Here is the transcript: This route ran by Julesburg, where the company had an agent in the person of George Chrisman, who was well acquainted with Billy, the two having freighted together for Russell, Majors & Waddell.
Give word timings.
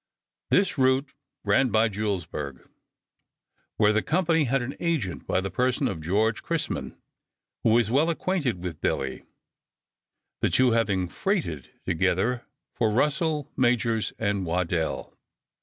This 0.49 0.79
route 0.79 1.13
ran 1.43 1.69
by 1.69 1.87
Julesburg, 1.87 2.67
where 3.77 3.93
the 3.93 4.01
company 4.01 4.45
had 4.45 4.63
an 4.63 4.75
agent 4.79 5.25
in 5.29 5.43
the 5.43 5.51
person 5.51 5.87
of 5.87 6.01
George 6.01 6.41
Chrisman, 6.41 6.97
who 7.61 7.69
was 7.73 7.91
well 7.91 8.09
acquainted 8.09 8.63
with 8.63 8.81
Billy, 8.81 9.25
the 10.39 10.49
two 10.49 10.71
having 10.71 11.07
freighted 11.07 11.69
together 11.85 12.43
for 12.73 12.89
Russell, 12.89 13.51
Majors 13.55 14.11
& 14.17 14.17
Waddell. 14.19 15.15